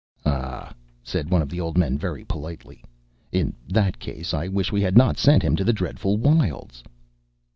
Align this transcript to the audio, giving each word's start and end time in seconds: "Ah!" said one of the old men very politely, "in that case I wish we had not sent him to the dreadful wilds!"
"Ah!" 0.25 0.73
said 1.03 1.29
one 1.29 1.43
of 1.43 1.49
the 1.49 1.59
old 1.59 1.77
men 1.77 1.95
very 1.95 2.25
politely, 2.25 2.83
"in 3.31 3.53
that 3.67 3.99
case 3.99 4.33
I 4.33 4.47
wish 4.47 4.71
we 4.71 4.81
had 4.81 4.97
not 4.97 5.19
sent 5.19 5.43
him 5.43 5.55
to 5.57 5.63
the 5.63 5.73
dreadful 5.77 6.17
wilds!" 6.17 6.81